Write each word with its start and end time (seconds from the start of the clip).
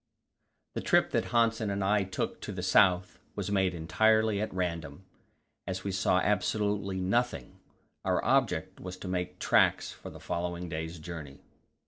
This 0.73 0.83
trip 0.83 1.11
that 1.11 1.25
Hanssen 1.25 1.69
and 1.69 1.83
I 1.83 2.03
took 2.03 2.41
to 2.41 2.51
the 2.51 2.63
south 2.63 3.19
was 3.35 3.51
made 3.51 3.75
entirely 3.75 4.41
at 4.41 4.51
random, 4.51 5.05
as 5.67 5.83
we 5.83 5.91
saw 5.91 6.17
absolutely 6.17 6.99
nothing; 6.99 7.59
our 8.03 8.25
object 8.25 8.79
was 8.79 8.97
to 8.97 9.07
make 9.07 9.37
tracks 9.37 9.91
for 9.91 10.09
the 10.09 10.19
following 10.19 10.67
day's 10.69 10.97
journey. 10.97 11.43